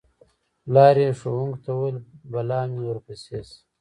پلار 0.63 0.95
یې 1.03 1.09
ښوونکو 1.19 1.59
ته 1.63 1.69
وویل: 1.75 1.97
بلا 2.31 2.59
مې 2.71 2.81
ورپسې 2.87 3.25
شه. 3.47 3.49